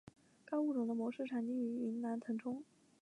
[0.45, 2.63] 该物种的模式产地在云南腾冲。